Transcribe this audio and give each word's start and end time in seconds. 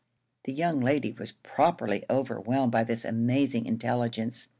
The 0.45 0.51
young 0.51 0.79
lady 0.79 1.11
was 1.11 1.33
properly 1.43 2.03
overwhelmed 2.09 2.71
by 2.71 2.83
this 2.85 3.05
amazing 3.05 3.67
intelligence. 3.67 4.47